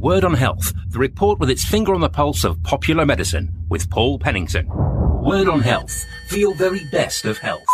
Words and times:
Word 0.00 0.22
on 0.22 0.34
Health, 0.34 0.72
the 0.90 1.00
report 1.00 1.40
with 1.40 1.50
its 1.50 1.64
finger 1.64 1.92
on 1.92 2.00
the 2.00 2.08
pulse 2.08 2.44
of 2.44 2.62
popular 2.62 3.04
medicine 3.04 3.52
with 3.68 3.90
Paul 3.90 4.20
Pennington. 4.20 4.68
Word 4.68 5.48
on 5.48 5.60
Health, 5.60 6.06
for 6.28 6.36
your 6.36 6.54
very 6.54 6.82
best 6.92 7.24
of 7.24 7.38
health. 7.38 7.64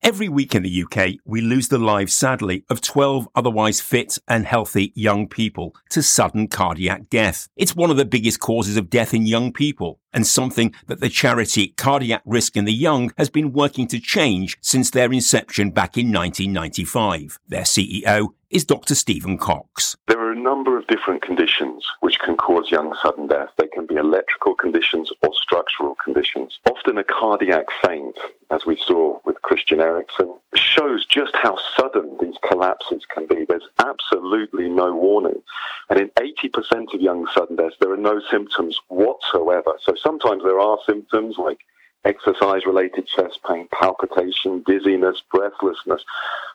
Every 0.00 0.28
week 0.28 0.54
in 0.54 0.62
the 0.62 0.84
UK, 0.84 1.16
we 1.24 1.40
lose 1.40 1.68
the 1.68 1.76
lives, 1.76 2.14
sadly, 2.14 2.64
of 2.70 2.80
12 2.80 3.28
otherwise 3.34 3.80
fit 3.80 4.16
and 4.28 4.46
healthy 4.46 4.92
young 4.94 5.26
people 5.26 5.74
to 5.90 6.04
sudden 6.04 6.46
cardiac 6.46 7.10
death. 7.10 7.48
It's 7.56 7.74
one 7.74 7.90
of 7.90 7.96
the 7.96 8.04
biggest 8.04 8.38
causes 8.38 8.76
of 8.76 8.88
death 8.88 9.12
in 9.12 9.26
young 9.26 9.52
people 9.52 9.98
and 10.12 10.24
something 10.24 10.72
that 10.86 11.00
the 11.00 11.08
charity 11.08 11.74
Cardiac 11.76 12.22
Risk 12.24 12.56
in 12.56 12.64
the 12.64 12.72
Young 12.72 13.12
has 13.18 13.28
been 13.28 13.52
working 13.52 13.86
to 13.88 14.00
change 14.00 14.56
since 14.60 14.90
their 14.90 15.12
inception 15.12 15.70
back 15.70 15.98
in 15.98 16.12
1995. 16.12 17.38
Their 17.48 17.62
CEO 17.62 18.28
is 18.50 18.64
Dr. 18.64 18.94
Stephen 18.94 19.36
Cox. 19.36 19.96
There 20.06 20.20
are 20.20 20.32
a 20.32 20.38
number 20.38 20.78
of 20.78 20.86
different 20.86 21.22
conditions 21.22 21.86
which 22.00 22.18
can 22.18 22.36
cause 22.36 22.70
young 22.70 22.96
sudden 23.02 23.26
death. 23.26 23.50
They 23.58 23.66
can 23.66 23.86
be 23.86 23.96
electrical 23.96 24.54
conditions 24.54 25.12
or 25.22 25.30
structural 25.34 25.96
conditions. 26.02 26.58
Often 26.68 26.98
a 26.98 27.04
cardiac 27.04 27.66
faint, 27.82 28.16
as 28.50 28.64
we 28.64 28.76
saw 28.76 29.20
with 29.24 29.42
Christian 29.42 29.80
Eriksen, 29.80 30.34
shows 30.54 31.04
just 31.04 31.34
how 31.34 31.58
sudden 31.76 32.16
these 32.20 32.36
collapses 32.48 33.04
can 33.12 33.26
be. 33.26 33.44
There's 33.44 33.68
absolutely 33.78 34.68
no 34.68 34.94
warning. 34.94 35.42
And 35.90 36.00
in 36.00 36.08
80% 36.10 36.94
of 36.94 37.00
young 37.00 37.26
sudden 37.34 37.56
deaths, 37.56 37.76
there 37.80 37.92
are 37.92 37.98
no 37.98 38.20
symptoms 38.30 38.80
whatsoever. 38.88 39.72
So 39.82 39.94
sometimes 40.02 40.42
there 40.42 40.60
are 40.60 40.78
symptoms 40.86 41.36
like 41.36 41.58
exercise 42.04 42.64
related 42.66 43.06
chest 43.06 43.40
pain, 43.46 43.68
palpitation, 43.72 44.62
dizziness, 44.66 45.22
breathlessness. 45.30 46.04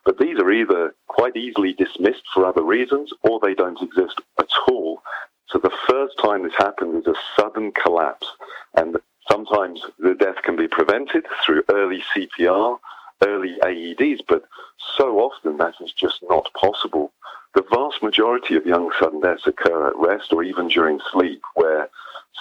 But 0.05 0.17
these 0.17 0.39
are 0.39 0.51
either 0.51 0.95
quite 1.07 1.35
easily 1.35 1.73
dismissed 1.73 2.23
for 2.33 2.45
other 2.45 2.63
reasons 2.63 3.11
or 3.21 3.39
they 3.39 3.53
don't 3.53 3.81
exist 3.81 4.19
at 4.39 4.49
all. 4.67 5.01
So 5.47 5.59
the 5.59 5.77
first 5.87 6.17
time 6.19 6.43
this 6.43 6.55
happens 6.57 7.05
is 7.05 7.07
a 7.07 7.41
sudden 7.41 7.71
collapse. 7.71 8.27
And 8.75 8.97
sometimes 9.29 9.81
the 9.99 10.15
death 10.15 10.41
can 10.43 10.55
be 10.55 10.67
prevented 10.67 11.25
through 11.45 11.63
early 11.69 12.03
CPR, 12.15 12.79
early 13.23 13.57
AEDs, 13.61 14.21
but 14.27 14.43
so 14.97 15.19
often 15.19 15.57
that 15.57 15.75
is 15.81 15.93
just 15.93 16.23
not 16.23 16.51
possible. 16.59 17.11
The 17.53 17.63
vast 17.69 18.01
majority 18.01 18.55
of 18.55 18.65
young 18.65 18.91
sudden 18.99 19.21
deaths 19.21 19.45
occur 19.45 19.87
at 19.87 19.97
rest 19.97 20.33
or 20.33 20.43
even 20.43 20.69
during 20.69 20.99
sleep, 21.11 21.41
where 21.53 21.89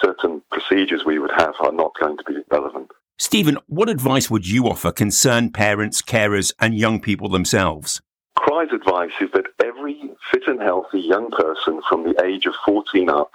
certain 0.01 0.41
procedures 0.51 1.05
we 1.05 1.19
would 1.19 1.31
have 1.37 1.53
are 1.59 1.71
not 1.71 1.93
going 1.99 2.17
to 2.17 2.23
be 2.23 2.37
relevant. 2.49 2.91
Stephen, 3.17 3.57
what 3.67 3.89
advice 3.89 4.29
would 4.29 4.47
you 4.47 4.67
offer 4.67 4.91
concerned 4.91 5.53
parents, 5.53 6.01
carers, 6.01 6.51
and 6.59 6.75
young 6.75 6.99
people 6.99 7.29
themselves? 7.29 8.01
CRY's 8.37 8.73
advice 8.73 9.11
is 9.21 9.29
that 9.33 9.45
every 9.63 10.11
fit 10.31 10.47
and 10.47 10.59
healthy 10.59 10.99
young 10.99 11.29
person 11.29 11.79
from 11.87 12.03
the 12.03 12.23
age 12.25 12.47
of 12.47 12.55
14 12.65 13.09
up 13.09 13.31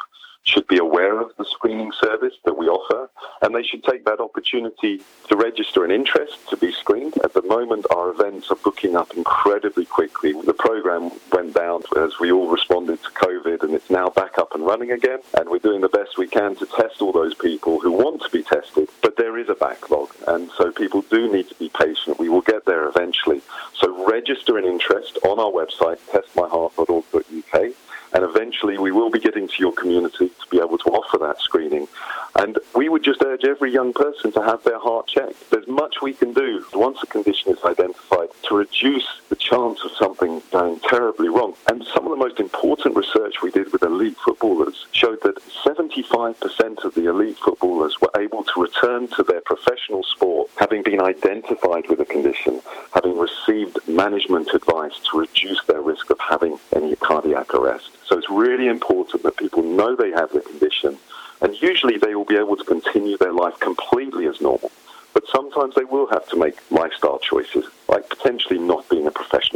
should 0.49 0.67
be 0.67 0.79
aware 0.79 1.21
of 1.21 1.31
the 1.37 1.45
screening 1.45 1.93
service 2.01 2.35
that 2.45 2.57
we 2.57 2.67
offer, 2.67 3.11
and 3.43 3.55
they 3.55 3.63
should 3.63 3.85
take 3.85 4.05
that 4.05 4.21
opportunity 4.21 5.01
to 5.29 5.37
register 5.37 5.85
an 5.85 5.91
interest 5.91 6.49
to 6.49 6.57
be 6.57 6.73
screened. 6.73 7.15
At 7.23 7.35
the 7.35 7.43
moment, 7.43 7.87
our 7.91 8.11
events 8.11 8.51
are 8.51 8.57
booking 8.57 8.97
up 8.97 9.13
incredibly 9.15 9.85
quickly. 9.85 10.33
The 10.33 10.55
program 10.55 11.11
went 11.33 11.55
down 11.55 11.83
as 11.97 12.19
we 12.19 12.33
all 12.33 12.49
responded 12.49 13.03
to 13.03 13.11
COVID, 13.11 13.63
and 13.63 13.75
it's 13.75 13.91
now 13.91 14.09
back 14.09 14.39
up 14.39 14.55
and 14.55 14.65
running 14.65 14.91
again. 14.91 15.19
And 15.35 15.51
we're 15.51 15.59
doing 15.59 15.83
the 15.83 15.89
best 15.89 16.17
we 16.17 16.27
can 16.27 16.57
to 16.57 16.67
test 16.67 17.03
all 17.03 17.13
those 17.13 17.35
people 17.35 17.81
who 17.81 17.93
want 17.93 18.23
to 18.23 18.31
be 18.31 18.43
tested. 18.43 18.89
There 19.19 19.37
is 19.37 19.49
a 19.49 19.55
backlog, 19.55 20.15
and 20.29 20.51
so 20.57 20.71
people 20.71 21.03
do 21.03 21.31
need 21.31 21.49
to 21.49 21.55
be 21.57 21.69
patient. 21.69 22.19
We 22.19 22.29
will 22.29 22.41
get 22.41 22.65
there 22.65 22.89
eventually. 22.89 23.43
So 23.75 24.07
register 24.07 24.57
an 24.57 24.65
interest 24.65 25.19
on 25.25 25.39
our 25.39 25.51
website, 25.51 25.99
testmyheart.org.uk 26.13 27.75
and 28.13 28.25
eventually 28.25 28.79
we 28.79 28.91
will 28.91 29.11
be 29.11 29.19
getting 29.19 29.49
to 29.49 29.55
your 29.59 29.73
community 29.73 30.31
able 30.61 30.79
to 30.79 30.91
offer 30.91 31.19
that 31.19 31.41
screening. 31.41 31.89
And 32.37 32.59
we 32.75 32.89
would 32.89 33.03
just 33.03 33.23
urge 33.23 33.45
every 33.45 33.73
young 33.73 33.93
person 33.93 34.33
to 34.33 34.43
have 34.43 34.63
their 34.65 34.79
heart 34.79 35.09
checked. 35.09 35.51
There's 35.51 35.67
much 35.67 35.97
we 36.03 36.13
can 36.13 36.33
do 36.33 36.65
once 36.75 36.99
a 37.03 37.07
condition 37.07 37.53
is 37.53 37.63
identified 37.65 38.29
to 38.45 38.57
reduce 38.57 39.07
the 39.29 39.37
chance 39.37 39.81
of 39.85 39.91
something 39.93 40.43
going 40.51 40.81
terribly 40.81 41.29
wrong. 41.29 41.55
And 41.69 41.85
some 41.95 42.05
of 42.05 42.11
the 42.11 42.17
most 42.17 42.39
important 42.39 42.97
research 42.97 43.43
we 43.43 43.51
did 43.51 43.73
with 43.73 43.83
elite 43.83 44.17
footballers 44.25 44.87
showed 44.93 45.23
that 45.23 45.43
75% 45.65 46.85
of 46.85 46.95
the 46.95 47.09
elite 47.09 47.39
footballers 47.39 48.01
were 48.01 48.11
able 48.19 48.45
to 48.45 48.61
return 48.61 49.09
to 49.09 49.23
their 49.23 49.41
professional 49.41 50.03
sport 50.05 50.51
having 50.57 50.83
been 50.83 51.01
identified 51.01 51.89
with 51.89 52.01
a 52.01 52.05
condition, 52.05 52.61
having 52.93 53.19
received 53.19 53.79
management 53.89 54.49
advice 54.55 54.99
to 55.11 55.19
reduce 55.19 55.63
their 55.65 55.81
risk 55.81 56.11
of 56.11 56.19
having 56.21 56.59
any 56.75 56.95
cardiac 56.97 57.55
arrest. 57.55 57.98
So 58.09 58.17
it's 58.17 58.31
really 58.31 58.69
important 58.69 59.23
that 59.23 59.37
people 59.37 59.63
know 59.63 59.95
they 59.95 60.11
have 60.13 60.33
the 60.33 60.41
condition, 60.41 60.97
and 61.43 61.55
usually 61.61 61.99
they 61.99 62.15
will 62.15 62.25
be 62.25 62.37
able 62.37 62.57
to 62.57 62.65
continue 62.65 63.19
their 63.19 63.35
life 63.35 63.61
completely 63.61 64.27
as 64.27 64.41
normal. 64.41 64.73
But 65.13 65.25
sometimes 65.29 65.75
they 65.75 65.85
will 65.85 66.07
have 66.07 66.27
to 66.29 66.37
make 66.37 66.57
lifestyle 66.71 67.19
choices, 67.19 67.67
like 67.87 68.09
potentially 68.09 68.59
not 68.59 68.89
being 68.89 69.07
a 69.07 69.11
professional. 69.11 69.48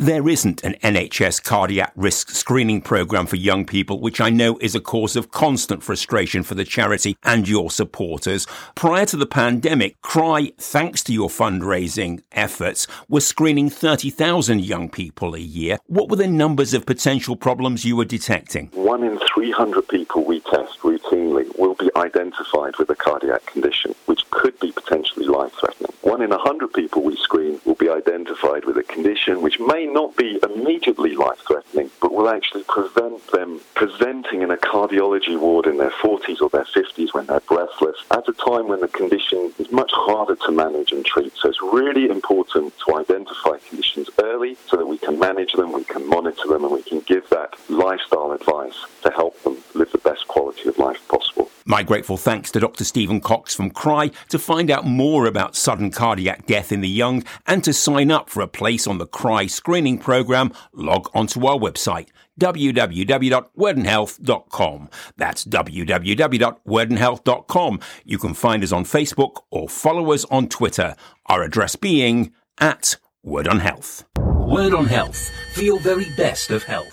There 0.00 0.30
isn't 0.30 0.64
an 0.64 0.76
NHS 0.82 1.44
cardiac 1.44 1.92
risk 1.94 2.30
screening 2.30 2.80
programme 2.80 3.26
for 3.26 3.36
young 3.36 3.66
people, 3.66 4.00
which 4.00 4.18
I 4.18 4.30
know 4.30 4.56
is 4.62 4.74
a 4.74 4.80
cause 4.80 5.14
of 5.14 5.30
constant 5.30 5.82
frustration 5.82 6.42
for 6.42 6.54
the 6.54 6.64
charity 6.64 7.18
and 7.22 7.46
your 7.46 7.70
supporters. 7.70 8.46
Prior 8.74 9.04
to 9.04 9.18
the 9.18 9.26
pandemic, 9.26 10.00
CRY, 10.00 10.52
thanks 10.56 11.02
to 11.02 11.12
your 11.12 11.28
fundraising 11.28 12.22
efforts, 12.32 12.86
was 13.10 13.26
screening 13.26 13.68
30,000 13.68 14.64
young 14.64 14.88
people 14.88 15.34
a 15.34 15.38
year. 15.38 15.76
What 15.86 16.08
were 16.08 16.16
the 16.16 16.26
numbers 16.26 16.72
of 16.72 16.86
potential 16.86 17.36
problems 17.36 17.84
you 17.84 17.94
were 17.94 18.06
detecting? 18.06 18.70
One 18.72 19.04
in 19.04 19.20
300 19.34 19.86
people 19.86 20.24
we 20.24 20.40
test 20.40 20.78
routinely 20.78 21.46
will 21.58 21.74
be 21.74 21.90
identified 21.96 22.78
with 22.78 22.88
a 22.88 22.94
cardiac 22.94 23.44
condition, 23.44 23.94
which 24.06 24.22
could 24.30 24.58
be 24.60 24.72
potentially 24.72 25.26
life 25.26 25.52
threatening. 25.60 25.92
One 26.00 26.22
in 26.22 26.30
100 26.30 26.72
people 26.72 27.02
we 27.02 27.16
screen 27.16 27.60
will 27.66 27.74
be 27.74 27.90
identified 27.90 28.64
with 28.64 28.78
a 28.78 28.82
condition 28.82 29.42
which 29.42 29.60
may 29.60 29.89
not 29.92 30.16
be 30.16 30.38
immediately 30.42 31.14
life 31.14 31.38
threatening, 31.46 31.90
but 32.00 32.12
will 32.12 32.28
actually 32.28 32.64
prevent 32.64 33.26
them 33.28 33.60
presenting 33.74 34.42
in 34.42 34.50
a 34.50 34.56
cardiology 34.56 35.38
ward 35.38 35.66
in 35.66 35.78
their 35.78 35.90
40s 35.90 36.40
or 36.40 36.48
their 36.48 36.64
50s 36.64 37.12
when 37.12 37.26
they're 37.26 37.40
breathless 37.40 37.96
at 38.10 38.28
a 38.28 38.32
time 38.32 38.68
when 38.68 38.80
the 38.80 38.88
condition 38.88 39.52
is 39.58 39.70
much 39.72 39.90
harder 39.92 40.36
to 40.36 40.52
manage 40.52 40.92
and 40.92 41.04
treat. 41.04 41.32
So 41.36 41.48
it's 41.48 41.62
really 41.62 42.08
important 42.08 42.72
to 42.86 42.96
identify 42.96 43.58
conditions 43.68 44.08
early 44.18 44.56
so 44.66 44.76
that 44.76 44.86
we 44.86 44.98
can 44.98 45.18
manage 45.18 45.52
them, 45.52 45.72
we 45.72 45.84
can 45.84 46.08
monitor 46.08 46.48
them, 46.48 46.64
and 46.64 46.72
we 46.72 46.82
can 46.82 47.00
give 47.00 47.28
that 47.30 47.54
lifestyle 47.68 48.32
advice 48.32 48.76
to 49.02 49.10
help 49.10 49.40
them 49.42 49.56
live 49.74 49.90
the 49.92 49.98
best 49.98 50.26
quality 50.28 50.68
of 50.68 50.78
life 50.78 51.06
possible. 51.08 51.50
My 51.70 51.84
grateful 51.84 52.16
thanks 52.16 52.50
to 52.50 52.58
Dr. 52.58 52.84
Stephen 52.84 53.20
Cox 53.20 53.54
from 53.54 53.70
CRY 53.70 54.10
to 54.30 54.38
find 54.40 54.72
out 54.72 54.86
more 54.86 55.26
about 55.26 55.54
sudden 55.54 55.90
cardiac 55.90 56.46
death 56.46 56.72
in 56.72 56.80
the 56.80 56.88
young 56.88 57.22
and 57.46 57.62
to 57.62 57.72
sign 57.72 58.10
up 58.10 58.28
for 58.28 58.40
a 58.40 58.48
place 58.48 58.88
on 58.88 58.98
the 58.98 59.06
CRY 59.06 59.46
screening 59.80 59.98
program, 59.98 60.52
log 60.74 61.08
onto 61.14 61.46
our 61.46 61.58
website 61.58 62.08
www.wordonhealth.com. 62.38 64.90
That's 65.16 65.44
www.wordonhealth.com. 65.44 67.80
You 68.04 68.18
can 68.18 68.34
find 68.34 68.62
us 68.62 68.72
on 68.72 68.84
Facebook 68.84 69.42
or 69.50 69.68
follow 69.68 70.12
us 70.12 70.24
on 70.26 70.48
Twitter. 70.48 70.94
Our 71.26 71.42
address 71.42 71.74
being 71.76 72.32
at 72.58 72.96
Word 73.22 73.48
on 73.48 73.60
Health. 73.60 74.04
Word 74.18 74.74
on 74.74 74.84
Health, 74.86 75.30
for 75.54 75.62
your 75.62 75.80
very 75.80 76.06
best 76.16 76.50
of 76.50 76.62
health. 76.62 76.92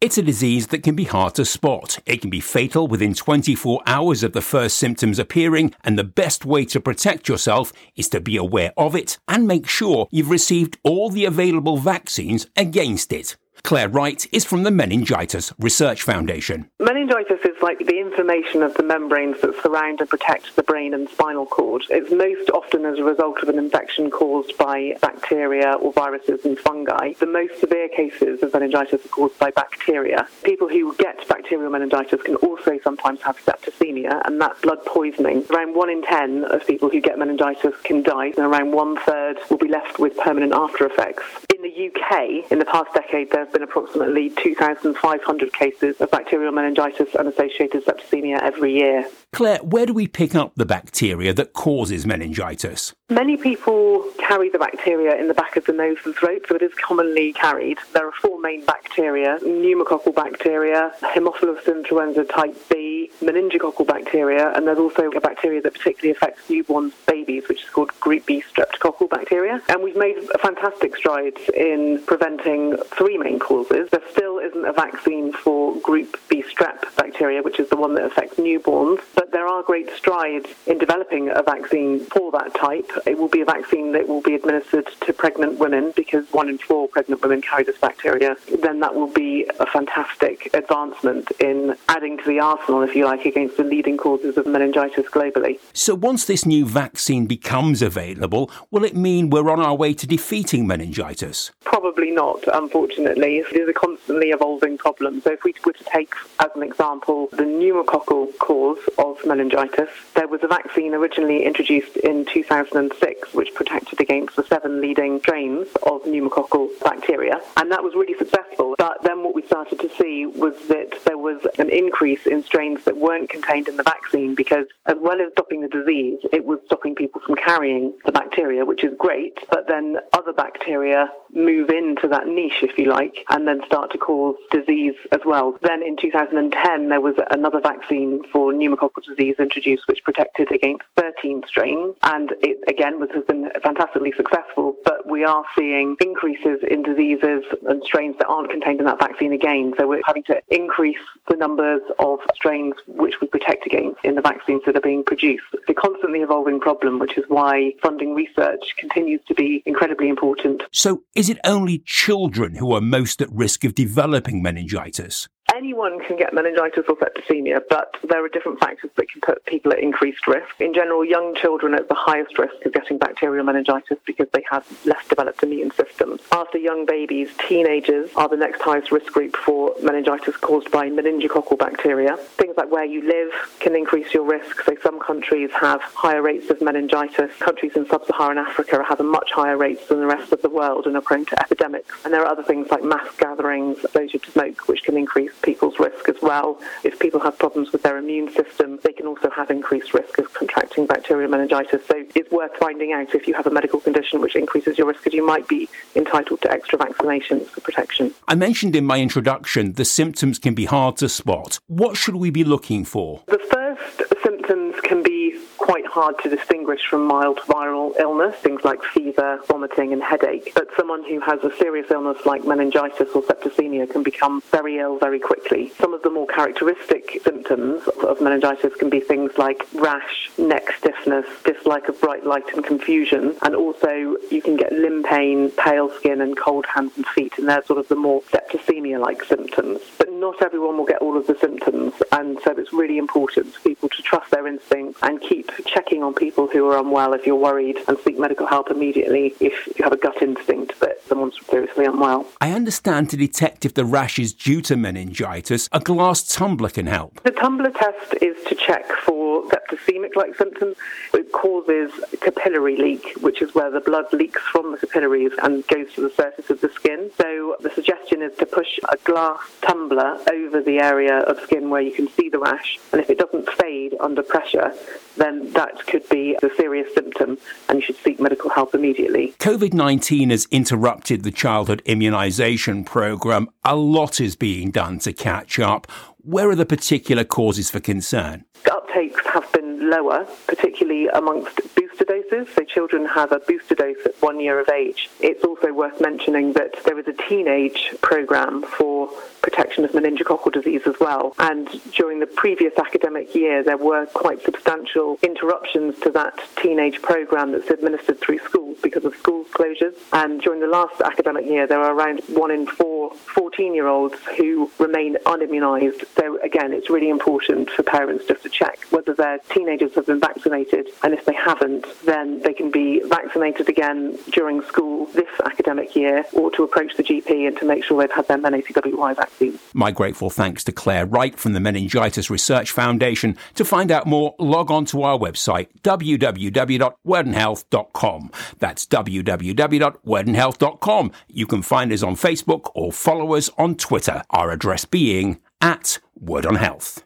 It's 0.00 0.18
a 0.18 0.22
disease 0.22 0.66
that 0.68 0.82
can 0.82 0.94
be 0.94 1.04
hard 1.04 1.34
to 1.36 1.44
spot. 1.44 1.98
It 2.04 2.20
can 2.20 2.28
be 2.28 2.40
fatal 2.40 2.86
within 2.86 3.14
24 3.14 3.80
hours 3.86 4.22
of 4.22 4.32
the 4.32 4.42
first 4.42 4.76
symptoms 4.76 5.18
appearing, 5.18 5.74
and 5.82 5.98
the 5.98 6.04
best 6.04 6.44
way 6.44 6.64
to 6.66 6.80
protect 6.80 7.28
yourself 7.28 7.72
is 7.96 8.08
to 8.10 8.20
be 8.20 8.36
aware 8.36 8.72
of 8.76 8.94
it 8.94 9.18
and 9.28 9.46
make 9.46 9.68
sure 9.68 10.08
you've 10.10 10.30
received 10.30 10.78
all 10.82 11.10
the 11.10 11.24
available 11.24 11.76
vaccines 11.76 12.46
against 12.56 13.12
it. 13.12 13.36
Claire 13.64 13.88
Wright 13.88 14.26
is 14.30 14.44
from 14.44 14.62
the 14.62 14.70
Meningitis 14.70 15.54
Research 15.58 16.02
Foundation. 16.02 16.68
Meningitis 16.80 17.40
is 17.46 17.56
like 17.62 17.78
the 17.78 17.98
inflammation 17.98 18.62
of 18.62 18.74
the 18.74 18.82
membranes 18.82 19.40
that 19.40 19.58
surround 19.62 20.02
and 20.02 20.10
protect 20.10 20.54
the 20.54 20.62
brain 20.62 20.92
and 20.92 21.08
spinal 21.08 21.46
cord. 21.46 21.82
It's 21.88 22.10
most 22.12 22.50
often 22.50 22.84
as 22.84 22.98
a 22.98 23.02
result 23.02 23.42
of 23.42 23.48
an 23.48 23.58
infection 23.58 24.10
caused 24.10 24.58
by 24.58 24.98
bacteria 25.00 25.78
or 25.80 25.94
viruses 25.94 26.44
and 26.44 26.58
fungi. 26.58 27.14
The 27.14 27.24
most 27.24 27.58
severe 27.58 27.88
cases 27.88 28.42
of 28.42 28.52
meningitis 28.52 29.02
are 29.02 29.08
caused 29.08 29.38
by 29.38 29.50
bacteria. 29.50 30.28
People 30.42 30.68
who 30.68 30.94
get 30.96 31.26
bacterial 31.26 31.70
meningitis 31.70 32.20
can 32.20 32.36
also 32.36 32.78
sometimes 32.84 33.22
have 33.22 33.38
septicemia, 33.38 34.20
and 34.26 34.38
that's 34.42 34.60
blood 34.60 34.84
poisoning. 34.84 35.42
Around 35.48 35.74
1 35.74 35.88
in 35.88 36.02
10 36.02 36.44
of 36.44 36.66
people 36.66 36.90
who 36.90 37.00
get 37.00 37.18
meningitis 37.18 37.72
can 37.82 38.02
die, 38.02 38.26
and 38.26 38.40
around 38.40 38.72
one 38.72 38.98
third 39.06 39.38
will 39.48 39.56
be 39.56 39.68
left 39.68 39.98
with 39.98 40.14
permanent 40.18 40.52
after 40.52 40.84
effects. 40.84 41.43
The 41.74 41.86
UK, 41.86 42.52
in 42.52 42.60
the 42.60 42.64
past 42.64 42.94
decade, 42.94 43.32
there 43.32 43.40
have 43.40 43.52
been 43.52 43.62
approximately 43.62 44.30
2,500 44.30 45.52
cases 45.52 46.00
of 46.00 46.08
bacterial 46.10 46.52
meningitis 46.52 47.14
and 47.18 47.26
associated 47.28 47.84
septicemia 47.84 48.40
every 48.42 48.74
year. 48.74 49.08
Claire, 49.32 49.58
where 49.58 49.84
do 49.84 49.92
we 49.92 50.06
pick 50.06 50.36
up 50.36 50.52
the 50.54 50.66
bacteria 50.66 51.32
that 51.34 51.52
causes 51.52 52.06
meningitis? 52.06 52.94
Many 53.10 53.36
people 53.36 54.08
carry 54.18 54.50
the 54.50 54.58
bacteria 54.58 55.16
in 55.20 55.26
the 55.26 55.34
back 55.34 55.56
of 55.56 55.64
the 55.64 55.72
nose 55.72 55.98
and 56.04 56.14
throat, 56.14 56.46
so 56.48 56.54
it 56.54 56.62
is 56.62 56.72
commonly 56.74 57.32
carried. 57.32 57.78
There 57.92 58.06
are 58.06 58.12
four 58.22 58.40
main 58.40 58.64
bacteria 58.64 59.38
pneumococcal 59.42 60.14
bacteria, 60.14 60.92
Haemophilus 61.02 61.66
influenza 61.66 62.22
type 62.24 62.56
B, 62.70 62.83
meningococcal 63.20 63.86
bacteria, 63.86 64.52
and 64.54 64.66
there's 64.66 64.78
also 64.78 65.10
a 65.10 65.20
bacteria 65.20 65.60
that 65.62 65.74
particularly 65.74 66.10
affects 66.10 66.48
newborn 66.48 66.92
babies, 67.06 67.48
which 67.48 67.62
is 67.62 67.70
called 67.70 67.90
group 68.00 68.26
B 68.26 68.42
streptococcal 68.52 69.08
bacteria. 69.10 69.60
And 69.68 69.82
we've 69.82 69.96
made 69.96 70.16
fantastic 70.40 70.96
strides 70.96 71.40
in 71.54 72.02
preventing 72.06 72.76
three 72.96 73.18
main 73.18 73.38
causes. 73.38 73.90
There 73.90 74.02
still 74.10 74.38
isn't 74.38 74.64
a 74.64 74.72
vaccine 74.72 75.32
for 75.32 75.76
group 75.80 76.18
B 76.28 76.42
strep 76.42 76.94
bacteria, 76.96 77.42
which 77.42 77.60
is 77.60 77.68
the 77.68 77.76
one 77.76 77.94
that 77.94 78.04
affects 78.04 78.36
newborns, 78.36 79.00
but 79.14 79.30
there 79.30 79.46
are 79.46 79.62
great 79.62 79.90
strides 79.96 80.48
in 80.66 80.78
developing 80.78 81.30
a 81.30 81.42
vaccine 81.42 82.00
for 82.06 82.30
that 82.32 82.54
type. 82.54 82.90
It 83.06 83.18
will 83.18 83.28
be 83.28 83.40
a 83.40 83.44
vaccine 83.44 83.92
that 83.92 84.08
will 84.08 84.22
be 84.22 84.34
administered 84.34 84.88
to 85.06 85.12
pregnant 85.12 85.58
women 85.58 85.92
because 85.96 86.24
one 86.32 86.48
in 86.48 86.58
four 86.58 86.88
pregnant 86.88 87.22
women 87.22 87.42
carry 87.42 87.64
this 87.64 87.78
bacteria. 87.78 88.36
Then 88.62 88.80
that 88.80 88.94
will 88.94 89.12
be 89.12 89.46
a 89.58 89.66
fantastic 89.66 90.52
advancement 90.54 91.30
in 91.40 91.76
adding 91.88 92.18
to 92.18 92.24
the 92.24 92.40
arsenal, 92.40 92.82
if 92.82 92.94
you 92.94 93.03
like, 93.04 93.24
against 93.24 93.56
the 93.56 93.64
leading 93.64 93.96
causes 93.96 94.36
of 94.36 94.46
meningitis 94.46 95.06
globally. 95.06 95.58
So 95.72 95.94
once 95.94 96.24
this 96.24 96.46
new 96.46 96.66
vaccine 96.66 97.26
becomes 97.26 97.82
available, 97.82 98.50
will 98.70 98.84
it 98.84 98.96
mean 98.96 99.30
we're 99.30 99.50
on 99.50 99.60
our 99.60 99.74
way 99.74 99.94
to 99.94 100.06
defeating 100.06 100.66
meningitis? 100.66 101.52
Probably 101.64 102.10
not, 102.10 102.44
unfortunately. 102.52 103.38
It 103.38 103.52
is 103.56 103.68
a 103.68 103.72
constantly 103.72 104.30
evolving 104.30 104.78
problem. 104.78 105.20
So 105.20 105.32
if 105.32 105.44
we 105.44 105.54
were 105.64 105.72
to 105.72 105.84
take, 105.84 106.14
as 106.40 106.50
an 106.54 106.62
example, 106.62 107.28
the 107.30 107.44
pneumococcal 107.44 108.36
cause 108.38 108.78
of 108.98 109.24
meningitis, 109.26 109.90
there 110.14 110.28
was 110.28 110.42
a 110.42 110.48
vaccine 110.48 110.94
originally 110.94 111.44
introduced 111.44 111.96
in 111.98 112.24
2006 112.26 113.34
which 113.34 113.54
protected 113.54 114.00
against 114.00 114.36
the 114.36 114.44
seven 114.44 114.80
leading 114.80 115.18
strains 115.20 115.68
of 115.82 116.02
pneumococcal 116.04 116.68
bacteria, 116.80 117.40
and 117.56 117.70
that 117.70 117.82
was 117.82 117.94
really 117.94 118.16
successful. 118.16 118.63
But 118.78 119.02
then 119.02 119.22
what 119.22 119.34
we 119.34 119.46
started 119.46 119.80
to 119.80 119.90
see 119.96 120.26
was 120.26 120.54
that 120.68 120.98
there 121.04 121.18
was 121.18 121.46
an 121.58 121.70
increase 121.70 122.26
in 122.26 122.42
strains 122.42 122.84
that 122.84 122.96
weren't 122.96 123.30
contained 123.30 123.68
in 123.68 123.76
the 123.76 123.82
vaccine 123.82 124.34
because, 124.34 124.66
as 124.86 124.96
well 125.00 125.20
as 125.20 125.32
stopping 125.32 125.60
the 125.60 125.68
disease, 125.68 126.18
it 126.32 126.44
was 126.44 126.58
stopping 126.66 126.94
people 126.94 127.20
from 127.20 127.36
carrying 127.36 127.92
the 128.04 128.12
bacteria, 128.12 128.64
which 128.64 128.84
is 128.84 128.94
great. 128.98 129.38
But 129.50 129.68
then 129.68 129.98
other 130.12 130.32
bacteria 130.32 131.08
move 131.34 131.70
into 131.70 132.08
that 132.08 132.26
niche, 132.26 132.62
if 132.62 132.78
you 132.78 132.86
like, 132.86 133.24
and 133.30 133.46
then 133.46 133.60
start 133.66 133.90
to 133.92 133.98
cause 133.98 134.36
disease 134.50 134.94
as 135.12 135.20
well. 135.24 135.58
Then 135.62 135.82
in 135.82 135.96
2010, 135.96 136.88
there 136.88 137.00
was 137.00 137.14
another 137.30 137.60
vaccine 137.60 138.22
for 138.32 138.52
pneumococcal 138.52 139.04
disease 139.06 139.36
introduced, 139.38 139.84
which 139.88 140.02
protected 140.04 140.50
against 140.52 140.84
13 140.96 141.42
strains, 141.46 141.94
and 142.02 142.32
it 142.40 142.58
again 142.68 143.00
was, 143.00 143.10
has 143.14 143.24
been 143.24 143.50
fantastically 143.62 144.12
successful. 144.16 144.76
But 144.84 145.08
we 145.08 145.24
are 145.24 145.44
seeing 145.56 145.96
increases 146.00 146.60
in 146.68 146.82
diseases 146.82 147.44
and 147.68 147.82
strains 147.84 148.16
that 148.18 148.26
aren't 148.26 148.50
contained 148.50 148.80
in 148.80 148.86
that 148.86 148.98
vaccine 148.98 149.32
again. 149.32 149.74
So 149.78 149.88
we're 149.88 150.02
having 150.06 150.24
to 150.24 150.40
increase 150.50 150.96
the 151.28 151.36
numbers 151.36 151.82
of 151.98 152.20
strains 152.34 152.74
which 152.86 153.14
we 153.20 153.26
protect 153.26 153.66
against 153.66 153.98
in 154.04 154.14
the 154.14 154.22
vaccines 154.22 154.62
that 154.66 154.76
are 154.76 154.80
being 154.80 155.04
produced. 155.04 155.44
It's 155.52 155.68
a 155.68 155.74
constantly 155.74 156.20
evolving 156.20 156.60
problem, 156.60 156.98
which 156.98 157.18
is 157.18 157.24
why 157.28 157.72
funding 157.82 158.14
research 158.14 158.74
continues 158.78 159.20
to 159.28 159.34
be 159.34 159.62
incredibly 159.66 160.08
important. 160.08 160.62
So, 160.72 161.02
is 161.14 161.23
it 161.28 161.38
only 161.44 161.78
children 161.78 162.56
who 162.56 162.72
are 162.72 162.80
most 162.80 163.20
at 163.22 163.32
risk 163.32 163.64
of 163.64 163.74
developing 163.74 164.42
meningitis? 164.42 165.28
Anyone 165.54 166.00
can 166.04 166.16
get 166.16 166.34
meningitis 166.34 166.84
or 166.88 166.96
septicemia, 166.96 167.60
but 167.70 167.94
there 168.08 168.24
are 168.24 168.28
different 168.28 168.58
factors 168.58 168.90
that 168.96 169.08
can 169.08 169.20
put 169.20 169.44
people 169.46 169.72
at 169.72 169.78
increased 169.78 170.26
risk. 170.26 170.60
In 170.60 170.74
general, 170.74 171.04
young 171.04 171.36
children 171.36 171.74
are 171.74 171.76
at 171.76 171.88
the 171.88 171.94
highest 171.94 172.36
risk 172.40 172.54
of 172.66 172.72
getting 172.72 172.98
bacterial 172.98 173.44
meningitis 173.44 173.98
because 174.04 174.26
they 174.32 174.42
have 174.50 174.66
less 174.84 175.06
developed 175.06 175.44
immune 175.44 175.70
systems. 175.70 176.22
After 176.32 176.58
young 176.58 176.86
babies, 176.86 177.28
teenagers 177.46 178.10
are 178.16 178.28
the 178.28 178.36
next 178.36 178.62
highest 178.62 178.90
risk 178.90 179.12
group 179.12 179.36
for 179.36 179.76
meningitis 179.80 180.36
caused 180.38 180.72
by 180.72 180.90
meningococcal 180.90 181.56
bacteria. 181.56 182.16
Things 182.16 182.56
like 182.56 182.72
where 182.72 182.84
you 182.84 183.06
live 183.06 183.30
can 183.60 183.76
increase 183.76 184.12
your 184.12 184.24
risk. 184.24 184.64
So 184.64 184.76
some 184.82 184.98
countries 184.98 185.50
have 185.60 185.80
higher 185.82 186.20
rates 186.20 186.50
of 186.50 186.62
meningitis. 186.62 187.30
Countries 187.38 187.76
in 187.76 187.86
sub-Saharan 187.86 188.38
Africa 188.38 188.82
have 188.88 188.98
a 188.98 189.04
much 189.04 189.30
higher 189.30 189.56
rates 189.56 189.86
than 189.86 190.00
the 190.00 190.06
rest 190.06 190.32
of 190.32 190.42
the 190.42 190.50
world 190.50 190.86
and 190.86 190.96
are 190.96 191.00
prone 191.00 191.26
to 191.26 191.40
epidemics. 191.40 191.94
And 192.04 192.12
there 192.12 192.22
are 192.22 192.32
other 192.32 192.42
things 192.42 192.72
like 192.72 192.82
mass 192.82 193.06
gatherings, 193.18 193.78
exposure 193.84 194.18
to 194.18 194.30
smoke, 194.32 194.66
which 194.66 194.82
can 194.82 194.96
increase 194.96 195.30
people's 195.44 195.78
risk 195.78 196.08
as 196.08 196.16
well. 196.22 196.58
If 196.82 196.98
people 196.98 197.20
have 197.20 197.38
problems 197.38 197.70
with 197.70 197.82
their 197.82 197.98
immune 197.98 198.32
system, 198.32 198.80
they 198.82 198.92
can 198.92 199.06
also 199.06 199.30
have 199.30 199.50
increased 199.50 199.94
risk 199.94 200.18
of 200.18 200.32
contracting 200.34 200.86
bacterial 200.86 201.30
meningitis. 201.30 201.86
So 201.86 202.04
it's 202.14 202.30
worth 202.30 202.56
finding 202.56 202.92
out 202.92 203.14
if 203.14 203.28
you 203.28 203.34
have 203.34 203.46
a 203.46 203.50
medical 203.50 203.80
condition 203.80 204.20
which 204.20 204.34
increases 204.34 204.78
your 204.78 204.86
risk 204.86 205.04
because 205.04 205.14
you 205.14 205.26
might 205.26 205.46
be 205.46 205.68
entitled 205.94 206.40
to 206.42 206.50
extra 206.50 206.78
vaccinations 206.78 207.46
for 207.46 207.60
protection. 207.60 208.14
I 208.26 208.34
mentioned 208.34 208.74
in 208.74 208.84
my 208.86 209.00
introduction 209.00 209.74
the 209.74 209.84
symptoms 209.84 210.38
can 210.38 210.54
be 210.54 210.64
hard 210.64 210.96
to 210.98 211.08
spot. 211.08 211.60
What 211.66 211.96
should 211.96 212.16
we 212.16 212.30
be 212.30 212.44
looking 212.44 212.84
for? 212.84 213.22
The 213.26 213.38
first 213.38 214.22
symptoms 214.22 214.74
can 214.82 215.02
be 215.02 215.38
quite 215.58 215.83
hard 215.94 216.18
to 216.18 216.28
distinguish 216.28 216.80
from 216.90 217.06
mild 217.06 217.38
viral 217.46 217.96
illness, 218.00 218.34
things 218.42 218.64
like 218.64 218.82
fever, 218.82 219.38
vomiting, 219.46 219.92
and 219.92 220.02
headache. 220.02 220.50
But 220.52 220.66
someone 220.76 221.04
who 221.04 221.20
has 221.20 221.38
a 221.44 221.56
serious 221.56 221.88
illness 221.88 222.18
like 222.26 222.44
meningitis 222.44 223.10
or 223.14 223.22
septicemia 223.22 223.88
can 223.88 224.02
become 224.02 224.42
very 224.50 224.80
ill 224.80 224.98
very 224.98 225.20
quickly. 225.20 225.72
Some 225.78 225.94
of 225.94 226.02
the 226.02 226.10
more 226.10 226.26
characteristic 226.26 227.20
symptoms 227.22 227.86
of 228.02 228.20
meningitis 228.20 228.74
can 228.74 228.90
be 228.90 228.98
things 228.98 229.38
like 229.38 229.62
rash, 229.72 230.30
neck 230.36 230.72
stiffness, 230.76 231.26
dislike 231.44 231.88
of 231.88 232.00
bright 232.00 232.26
light 232.26 232.52
and 232.52 232.64
confusion, 232.64 233.36
and 233.42 233.54
also 233.54 234.16
you 234.32 234.42
can 234.42 234.56
get 234.56 234.72
limb 234.72 235.04
pain, 235.04 235.52
pale 235.52 235.94
skin, 235.98 236.20
and 236.20 236.36
cold 236.36 236.66
hands 236.66 236.90
and 236.96 237.06
feet, 237.06 237.38
and 237.38 237.48
they're 237.48 237.64
sort 237.66 237.78
of 237.78 237.86
the 237.86 237.94
more 237.94 238.20
septicemia 238.32 238.98
like 238.98 239.22
symptoms. 239.22 239.80
Not 240.24 240.40
everyone 240.40 240.78
will 240.78 240.86
get 240.86 241.02
all 241.02 241.18
of 241.18 241.26
the 241.26 241.36
symptoms, 241.38 241.92
and 242.10 242.38
so 242.42 242.52
it's 242.56 242.72
really 242.72 242.96
important 242.96 243.52
for 243.52 243.60
people 243.60 243.90
to 243.90 244.00
trust 244.00 244.30
their 244.30 244.46
instincts 244.46 244.98
and 245.02 245.20
keep 245.20 245.50
checking 245.66 246.02
on 246.02 246.14
people 246.14 246.46
who 246.46 246.66
are 246.70 246.78
unwell 246.78 247.12
if 247.12 247.26
you're 247.26 247.36
worried 247.36 247.76
and 247.86 247.98
seek 247.98 248.18
medical 248.18 248.46
help 248.46 248.70
immediately 248.70 249.34
if 249.40 249.66
you 249.66 249.84
have 249.84 249.92
a 249.92 249.98
gut 249.98 250.22
instinct 250.22 250.80
that 250.80 251.02
someone's 251.06 251.38
seriously 251.50 251.84
unwell. 251.84 252.26
I 252.40 252.52
understand 252.52 253.10
to 253.10 253.18
detect 253.18 253.66
if 253.66 253.74
the 253.74 253.84
rash 253.84 254.18
is 254.18 254.32
due 254.32 254.62
to 254.62 254.78
meningitis, 254.78 255.68
a 255.72 255.80
glass 255.80 256.22
tumbler 256.22 256.70
can 256.70 256.86
help. 256.86 257.22
The 257.22 257.30
tumbler 257.30 257.70
test 257.70 258.14
is 258.22 258.42
to 258.46 258.54
check 258.54 258.90
for 259.04 259.44
septicemic 259.48 260.16
like 260.16 260.36
symptoms. 260.36 260.76
It 261.12 261.32
causes 261.32 261.92
capillary 262.22 262.76
leak, 262.76 263.12
which 263.20 263.42
is 263.42 263.54
where 263.54 263.70
the 263.70 263.80
blood 263.80 264.10
leaks 264.14 264.40
from 264.40 264.72
the 264.72 264.78
capillaries 264.78 265.32
and 265.42 265.66
goes 265.66 265.92
to 265.96 266.00
the 266.00 266.10
surface 266.10 266.48
of 266.48 266.62
the 266.62 266.70
skin. 266.70 267.10
So 267.20 267.56
the 267.60 267.70
suggestion 267.70 268.22
is 268.22 268.34
to 268.38 268.46
push 268.46 268.78
a 268.88 268.96
glass 269.04 269.40
tumbler 269.60 270.13
over 270.30 270.60
the 270.60 270.78
area 270.80 271.18
of 271.20 271.40
skin 271.40 271.70
where 271.70 271.80
you 271.80 271.92
can 271.92 272.08
see 272.08 272.28
the 272.28 272.38
rash, 272.38 272.78
and 272.92 273.00
if 273.00 273.10
it 273.10 273.18
doesn't 273.18 273.48
fade 273.50 273.94
under 274.00 274.22
pressure, 274.22 274.72
then 275.16 275.52
that 275.52 275.86
could 275.86 276.08
be 276.08 276.36
a 276.42 276.48
serious 276.56 276.92
symptom 276.94 277.38
and 277.68 277.80
you 277.80 277.84
should 277.84 277.96
seek 277.96 278.20
medical 278.20 278.50
help 278.50 278.74
immediately. 278.74 279.34
COVID 279.38 279.72
19 279.72 280.30
has 280.30 280.46
interrupted 280.50 281.22
the 281.22 281.30
childhood 281.30 281.82
immunisation 281.86 282.84
programme. 282.84 283.48
A 283.64 283.76
lot 283.76 284.20
is 284.20 284.36
being 284.36 284.70
done 284.70 284.98
to 285.00 285.12
catch 285.12 285.58
up. 285.58 285.90
Where 286.22 286.48
are 286.48 286.56
the 286.56 286.66
particular 286.66 287.24
causes 287.24 287.70
for 287.70 287.80
concern? 287.80 288.44
Uptakes 288.64 289.24
have 289.32 289.50
been 289.52 289.90
lower, 289.90 290.26
particularly 290.46 291.08
amongst 291.08 291.60
booster 291.74 292.04
doses. 292.04 292.48
So 292.54 292.64
children 292.64 293.04
have 293.06 293.32
a 293.32 293.40
booster 293.40 293.74
dose 293.74 293.98
at 294.04 294.14
one 294.22 294.40
year 294.40 294.58
of 294.58 294.68
age. 294.68 295.10
It's 295.20 295.44
also 295.44 295.72
worth 295.72 296.00
mentioning 296.00 296.52
that 296.54 296.82
there 296.84 296.98
is 296.98 297.06
a 297.06 297.12
teenage 297.28 297.94
programme 298.00 298.62
for 298.62 299.08
protection 299.42 299.84
of 299.84 299.92
meningococcal 299.92 300.52
disease 300.52 300.82
as 300.86 300.94
well. 301.00 301.34
And 301.38 301.68
during 301.92 302.20
the 302.20 302.26
previous 302.26 302.72
academic 302.78 303.34
year, 303.34 303.62
there 303.62 303.76
were 303.76 304.06
quite 304.06 304.42
substantial 304.42 305.03
interruptions 305.22 305.98
to 306.00 306.10
that 306.10 306.38
teenage 306.60 307.00
programme 307.02 307.52
that's 307.52 307.70
administered 307.70 308.20
through 308.20 308.40
schools 308.40 308.78
because 308.82 309.04
of 309.04 309.14
school 309.16 309.44
closures. 309.52 309.94
And 310.12 310.40
during 310.40 310.60
the 310.60 310.66
last 310.66 311.00
academic 311.00 311.46
year, 311.46 311.66
there 311.66 311.80
are 311.80 311.94
around 311.94 312.20
one 312.28 312.50
in 312.50 312.66
four 312.66 313.14
14 313.14 313.74
year 313.74 313.86
olds 313.86 314.16
who 314.36 314.70
remain 314.78 315.16
unimmunised. 315.26 316.04
So, 316.16 316.38
again, 316.42 316.72
it's 316.72 316.90
really 316.90 317.10
important 317.10 317.70
for 317.70 317.82
parents 317.82 318.24
just 318.26 318.42
to 318.42 318.48
check 318.48 318.78
whether 318.90 319.14
their 319.14 319.38
teenagers 319.50 319.94
have 319.94 320.06
been 320.06 320.20
vaccinated. 320.20 320.88
And 321.02 321.14
if 321.14 321.24
they 321.24 321.34
haven't, 321.34 321.86
then 322.04 322.24
then 322.24 322.40
they 322.40 322.52
can 322.52 322.70
be 322.70 323.00
vaccinated 323.06 323.68
again 323.68 324.16
during 324.32 324.62
school 324.62 325.06
this 325.06 325.28
academic 325.44 325.94
year 325.94 326.24
or 326.32 326.50
to 326.52 326.62
approach 326.62 326.96
the 326.96 327.02
GP 327.02 327.46
and 327.48 327.56
to 327.58 327.64
make 327.64 327.84
sure 327.84 328.00
they've 328.00 328.10
had 328.10 328.28
their 328.28 328.38
MenACWY 328.38 329.16
vaccine. 329.16 329.58
My 329.72 329.90
grateful 329.90 330.30
thanks 330.30 330.64
to 330.64 330.72
Claire 330.72 331.06
Wright 331.06 331.38
from 331.38 331.52
the 331.52 331.60
Meningitis 331.60 332.30
Research 332.30 332.70
Foundation. 332.70 333.36
To 333.54 333.64
find 333.64 333.90
out 333.90 334.06
more, 334.06 334.34
log 334.38 334.70
on 334.70 334.84
to 334.86 334.93
our 335.02 335.18
website, 335.18 335.68
www.wordonhealth.com. 335.82 338.30
That's 338.58 338.86
www.wordonhealth.com. 338.86 341.12
You 341.28 341.46
can 341.46 341.62
find 341.62 341.92
us 341.92 342.02
on 342.02 342.16
Facebook 342.16 342.70
or 342.74 342.92
follow 342.92 343.34
us 343.34 343.50
on 343.58 343.74
Twitter, 343.74 344.22
our 344.30 344.50
address 344.50 344.84
being 344.84 345.40
at 345.60 345.98
Word 346.18 346.46
on 346.46 346.54
Health 346.54 347.04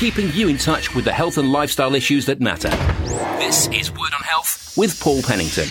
keeping 0.00 0.32
you 0.32 0.48
in 0.48 0.56
touch 0.56 0.94
with 0.94 1.04
the 1.04 1.12
health 1.12 1.36
and 1.36 1.52
lifestyle 1.52 1.94
issues 1.94 2.24
that 2.24 2.40
matter. 2.40 2.70
This 3.38 3.68
is 3.68 3.90
Word 3.90 4.14
on 4.14 4.22
Health 4.22 4.74
with 4.74 4.98
Paul 4.98 5.20
Pennington. 5.20 5.68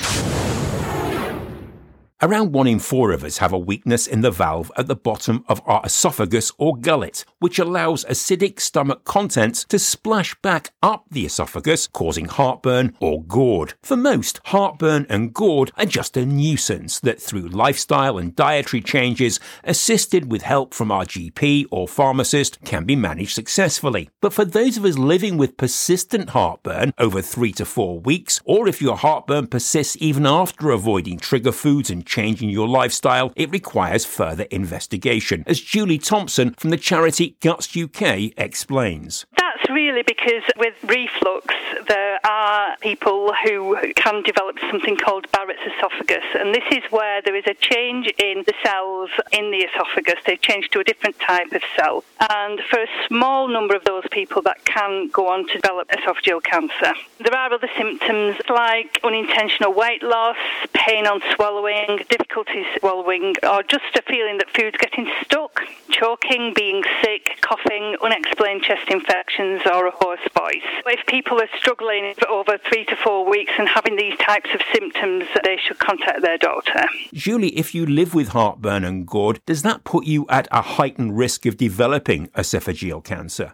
Around 2.21 2.51
one 2.51 2.67
in 2.67 2.79
four 2.79 3.13
of 3.13 3.23
us 3.23 3.37
have 3.37 3.53
a 3.53 3.57
weakness 3.57 4.05
in 4.05 4.19
the 4.19 4.29
valve 4.29 4.69
at 4.75 4.87
the 4.87 4.95
bottom 4.95 5.45
of 5.47 5.61
our 5.65 5.81
esophagus 5.85 6.51
or 6.57 6.75
gullet, 6.75 7.23
which 7.39 7.57
allows 7.57 8.03
acidic 8.03 8.59
stomach 8.59 9.05
contents 9.05 9.63
to 9.63 9.79
splash 9.79 10.35
back 10.41 10.73
up 10.83 11.05
the 11.09 11.25
esophagus, 11.25 11.87
causing 11.87 12.25
heartburn 12.25 12.93
or 12.99 13.23
GORD. 13.23 13.75
For 13.83 13.95
most, 13.95 14.41
heartburn 14.47 15.05
and 15.09 15.33
GORD 15.33 15.71
are 15.77 15.85
just 15.85 16.17
a 16.17 16.25
nuisance 16.25 16.99
that 16.99 17.21
through 17.21 17.47
lifestyle 17.47 18.17
and 18.17 18.35
dietary 18.35 18.81
changes, 18.81 19.39
assisted 19.63 20.29
with 20.29 20.41
help 20.41 20.73
from 20.73 20.91
our 20.91 21.05
GP 21.05 21.67
or 21.71 21.87
pharmacist, 21.87 22.61
can 22.65 22.83
be 22.83 22.97
managed 22.97 23.33
successfully. 23.33 24.09
But 24.19 24.33
for 24.33 24.43
those 24.43 24.75
of 24.75 24.83
us 24.83 24.97
living 24.97 25.37
with 25.37 25.55
persistent 25.55 26.31
heartburn 26.31 26.93
over 26.97 27.21
three 27.21 27.53
to 27.53 27.63
four 27.63 28.01
weeks, 28.01 28.41
or 28.43 28.67
if 28.67 28.81
your 28.81 28.97
heartburn 28.97 29.47
persists 29.47 29.95
even 30.01 30.25
after 30.25 30.71
avoiding 30.71 31.17
trigger 31.17 31.53
foods 31.53 31.89
and 31.89 32.05
changing 32.09 32.49
your 32.49 32.67
lifestyle, 32.67 33.31
it 33.35 33.51
requires 33.51 34.03
further 34.03 34.45
investigation, 34.51 35.43
as 35.47 35.61
Julie 35.61 35.99
Thompson 35.99 36.53
from 36.57 36.71
the 36.71 36.77
charity 36.77 37.37
Guts 37.39 37.77
UK 37.77 38.31
explains. 38.35 39.25
Really 39.69 40.01
because 40.01 40.41
with 40.57 40.73
reflux, 40.83 41.53
there 41.87 42.19
are 42.25 42.75
people 42.77 43.33
who 43.45 43.77
can 43.95 44.23
develop 44.23 44.57
something 44.71 44.97
called 44.97 45.31
Barrett's 45.31 45.61
esophagus, 45.75 46.23
and 46.33 46.55
this 46.55 46.63
is 46.71 46.83
where 46.91 47.21
there 47.21 47.35
is 47.35 47.45
a 47.45 47.53
change 47.53 48.07
in 48.17 48.43
the 48.47 48.53
cells 48.63 49.11
in 49.31 49.51
the 49.51 49.59
esophagus. 49.59 50.15
They 50.25 50.37
change 50.37 50.69
to 50.69 50.79
a 50.79 50.83
different 50.83 51.19
type 51.19 51.51
of 51.51 51.61
cell. 51.75 52.03
And 52.31 52.59
for 52.69 52.79
a 52.79 52.87
small 53.07 53.47
number 53.47 53.75
of 53.75 53.83
those 53.83 54.05
people, 54.11 54.41
that 54.41 54.65
can 54.65 55.09
go 55.09 55.27
on 55.27 55.47
to 55.47 55.53
develop 55.53 55.87
esophageal 55.89 56.41
cancer. 56.43 56.93
There 57.19 57.35
are 57.35 57.53
other 57.53 57.69
symptoms 57.77 58.37
like 58.49 58.99
unintentional 59.03 59.73
weight 59.73 60.01
loss, 60.01 60.37
pain 60.73 61.05
on 61.05 61.21
swallowing, 61.35 61.99
difficulties 62.09 62.65
swallowing, 62.79 63.35
or 63.43 63.61
just 63.61 63.95
a 63.95 64.01
feeling 64.01 64.39
that 64.39 64.49
food's 64.49 64.77
getting 64.77 65.11
stuck, 65.23 65.61
choking, 65.99 66.53
being 66.55 66.83
sick, 67.03 67.39
coughing, 67.41 67.95
unexplained 68.01 68.63
chest 68.63 68.89
infections, 68.89 69.61
or 69.71 69.87
a 69.87 69.91
hoarse 69.91 70.19
voice. 70.37 70.63
If 70.85 71.05
people 71.07 71.41
are 71.41 71.49
struggling 71.57 72.13
for 72.17 72.29
over 72.29 72.57
three 72.57 72.85
to 72.85 72.95
four 72.95 73.29
weeks 73.29 73.51
and 73.57 73.67
having 73.67 73.95
these 73.95 74.17
types 74.17 74.49
of 74.53 74.61
symptoms, 74.73 75.25
they 75.43 75.57
should 75.57 75.79
contact 75.79 76.21
their 76.21 76.37
doctor. 76.37 76.85
Julie, 77.13 77.57
if 77.57 77.75
you 77.75 77.85
live 77.85 78.13
with 78.13 78.29
heartburn 78.29 78.83
and 78.83 79.05
GORD, 79.05 79.41
does 79.45 79.61
that 79.63 79.83
put 79.83 80.05
you 80.05 80.25
at 80.29 80.47
a 80.51 80.61
heightened 80.61 81.17
risk 81.17 81.45
of 81.45 81.57
developing 81.57 82.27
esophageal 82.27 83.03
cancer? 83.03 83.53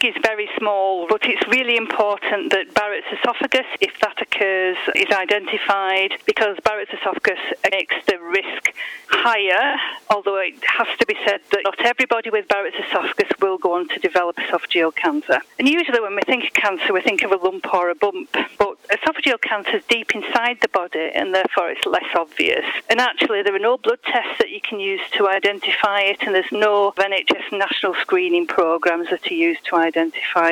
Risk 0.00 0.16
is 0.16 0.22
very 0.24 0.48
small, 0.58 1.06
but 1.08 1.22
it's 1.24 1.46
really 1.48 1.76
important 1.76 2.52
that 2.52 2.72
Barrett's 2.74 3.06
esophagus, 3.12 3.66
if 3.80 3.98
that 4.00 4.20
occurs, 4.20 4.76
is 4.94 5.10
identified 5.10 6.12
because 6.26 6.56
Barrett's 6.64 6.92
esophagus 6.92 7.38
makes 7.70 7.94
the 8.06 8.18
risk 8.20 8.74
higher, 9.08 9.76
although 10.10 10.36
it 10.36 10.54
has 10.64 10.86
to 10.98 11.06
be 11.06 11.16
said 11.24 11.40
that 11.50 11.62
not 11.64 11.80
everybody 11.84 12.30
with 12.30 12.46
Barrett's 12.48 12.76
esophagus 12.86 13.28
will 13.40 13.58
go 13.58 13.74
on 13.74 13.88
to 13.88 13.98
develop 13.98 14.36
esophageal 14.36 14.94
cancer. 14.94 15.40
And 15.58 15.68
usually 15.68 16.00
when 16.00 16.14
we 16.14 16.22
think 16.26 16.44
of 16.44 16.52
cancer, 16.52 16.92
we 16.92 17.00
think 17.00 17.22
of 17.22 17.32
a 17.32 17.36
lump 17.36 17.72
or 17.72 17.90
a 17.90 17.94
bump, 17.94 18.30
but 18.58 18.76
esophageal 18.88 19.40
cancer 19.40 19.76
is 19.76 19.84
deep 19.88 20.14
inside 20.14 20.58
the 20.60 20.68
body 20.68 21.10
and 21.14 21.34
therefore 21.34 21.70
it's 21.70 21.86
less 21.86 22.14
obvious. 22.14 22.64
And 22.88 23.00
actually, 23.00 23.42
there 23.42 23.54
are 23.54 23.58
no 23.58 23.78
blood 23.78 24.00
tests 24.04 24.38
that 24.38 24.50
you 24.50 24.60
can 24.60 24.78
use 24.78 25.00
to 25.12 25.28
identify 25.28 26.02
it, 26.02 26.18
and 26.22 26.34
there's 26.34 26.52
no 26.52 26.92
NHS 26.96 27.58
national 27.58 27.94
screening 27.94 28.46
programs 28.46 29.10
that 29.10 29.26
are 29.30 29.34
used 29.34 29.64
to 29.66 29.74
identify 29.74 29.87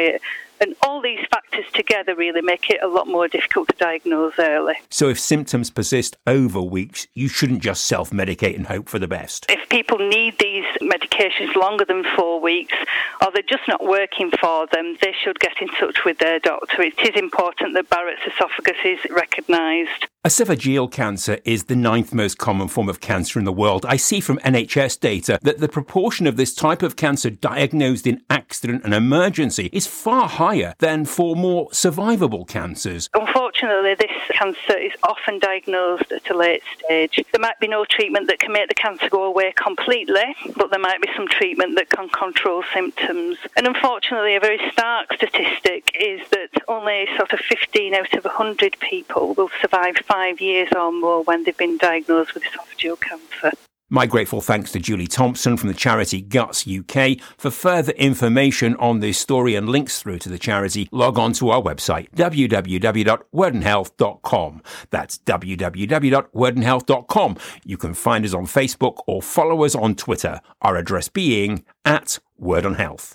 it. 0.01 0.23
And 0.61 0.75
all 0.83 1.03
these 1.03 1.25
factors 1.31 1.65
together 1.73 2.15
really 2.15 2.41
make 2.41 2.71
it 2.71 2.83
a 2.83 2.89
lot 2.89 3.07
more 3.09 3.29
difficult 3.29 3.69
to 3.69 3.75
diagnose 3.77 4.35
early. 4.39 4.75
So, 4.91 5.09
if 5.09 5.19
symptoms 5.19 5.71
persist 5.71 6.17
over 6.27 6.61
weeks, 6.63 7.07
you 7.15 7.29
shouldn't 7.29 7.63
just 7.63 7.85
self 7.85 8.11
medicate 8.11 8.57
and 8.57 8.67
hope 8.67 8.89
for 8.89 8.99
the 8.99 9.09
best. 9.09 9.47
If 9.49 9.69
people 9.69 9.99
need 9.99 10.39
these 10.39 10.65
medications 10.81 11.55
longer 11.55 11.85
than 11.85 12.05
four 12.17 12.41
weeks, 12.41 12.75
or 13.23 13.31
they're 13.33 13.43
just 13.43 13.69
not 13.69 13.85
working 13.85 14.31
for 14.41 14.67
them, 14.73 14.97
they 15.01 15.15
should 15.23 15.39
get 15.41 15.61
in 15.61 15.69
touch 15.69 16.05
with 16.05 16.19
their 16.19 16.39
doctor. 16.39 16.83
It 16.83 16.99
is 17.01 17.17
important 17.17 17.75
that 17.75 17.91
Barrett's 17.91 18.23
esophagus 18.27 18.77
is 18.85 18.99
recognised. 19.11 20.07
Esophageal 20.27 20.91
cancer 20.91 21.39
is 21.45 21.65
the 21.65 21.77
ninth 21.77 22.13
most 22.13 22.37
common 22.37 22.67
form 22.67 22.89
of 22.89 23.01
cancer 23.01 23.39
in 23.39 23.45
the 23.45 23.53
world. 23.53 23.87
I 23.87 23.97
see 23.97 24.19
from 24.19 24.39
NHS 24.39 24.99
data 24.99 25.39
that 25.43 25.59
the 25.59 25.69
proportion 25.69 26.27
of 26.27 26.37
this 26.37 26.53
type 26.53 26.83
of 26.83 26.97
cancer 26.97 27.31
diagnosed 27.31 28.09
in 28.09 28.21
accident 28.29 28.83
and 28.85 28.93
emergency 28.93 29.71
is 29.73 29.87
far 29.87 30.29
higher 30.29 30.46
than 30.79 31.05
for 31.05 31.35
more 31.37 31.69
survivable 31.71 32.47
cancers. 32.47 33.09
Unfortunately, 33.15 33.95
this 33.95 34.11
cancer 34.31 34.77
is 34.77 34.93
often 35.03 35.39
diagnosed 35.39 36.13
at 36.13 36.31
a 36.31 36.37
late 36.37 36.63
stage. 36.79 37.25
There 37.33 37.41
might 37.41 37.59
be 37.61 37.69
no 37.69 37.85
treatment 37.85 38.29
that 38.29 38.39
can 38.39 38.53
make 38.53 38.69
the 38.69 38.75
cancer 38.75 39.09
go 39.09 39.25
away 39.25 39.53
completely, 39.57 40.37
but 40.57 40.71
there 40.71 40.79
might 40.81 41.01
be 41.01 41.09
some 41.17 41.29
treatment 41.29 41.77
that 41.77 41.91
can 41.91 42.09
control 42.11 42.63
symptoms. 42.73 43.39
And 43.57 43.67
unfortunately, 43.67 44.37
a 44.37 44.41
very 44.41 44.61
stark 44.73 45.13
statistic 45.15 45.91
is 45.99 46.21
that 46.31 46.51
only 46.69 47.07
sort 47.17 47.33
of 47.33 47.41
15 47.41 47.95
out 47.95 48.13
of 48.15 48.25
100 48.25 48.77
people 48.81 49.35
will 49.35 49.51
survive 49.61 49.97
five 50.07 50.41
years 50.41 50.69
or 50.77 50.93
more 50.93 51.23
when 51.25 51.45
they've 51.45 51.57
been 51.57 51.79
diagnosed 51.79 52.35
with 52.35 52.45
esophageal 52.45 53.01
cancer. 53.01 53.53
My 53.89 54.05
grateful 54.05 54.41
thanks 54.41 54.73
to 54.73 54.81
Julie 54.81 55.07
Thompson 55.07 55.57
from 55.57 55.69
the 55.69 55.75
charity 55.75 56.21
Guts 56.21 56.67
UK. 56.67 57.19
For 57.39 57.53
further 57.53 57.93
information 57.93 58.75
on 58.77 58.99
this 58.99 59.17
story 59.17 59.55
and 59.55 59.69
links 59.69 60.03
through 60.03 60.19
to 60.21 60.29
the 60.29 60.41
charity, 60.41 60.89
log 60.91 61.21
on 61.21 61.33
to 61.35 61.51
our 61.51 61.63
website, 61.63 62.11
www.wordonhealth.com. 62.11 64.63
That's 64.91 65.19
www.wordonhealth.com. 65.19 67.37
You 67.65 67.77
can 67.77 67.95
find 67.95 68.25
us 68.25 68.35
on 68.35 68.47
Facebook 68.47 69.05
or 69.07 69.23
follow 69.23 69.65
us 69.65 69.77
on 69.77 69.95
Twitter, 69.95 70.41
our 70.63 70.77
address 70.77 71.09
being 71.09 71.65
at 71.85 72.19
Word 72.39 72.67
on 72.67 72.75
Health. 72.75 73.15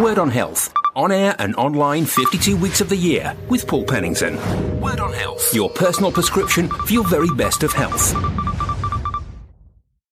Word 0.00 0.18
on 0.18 0.30
Health. 0.30 0.72
On 0.96 1.12
air 1.12 1.36
and 1.38 1.54
online 1.56 2.06
52 2.06 2.56
weeks 2.56 2.80
of 2.80 2.88
the 2.88 2.96
year 2.96 3.36
with 3.50 3.66
Paul 3.66 3.84
Pennington. 3.84 4.36
Word 4.80 5.00
on 5.00 5.12
Health. 5.12 5.54
Your 5.54 5.68
personal 5.68 6.10
prescription 6.10 6.68
for 6.68 6.92
your 6.92 7.06
very 7.06 7.28
best 7.36 7.62
of 7.62 7.72
health. 7.72 8.14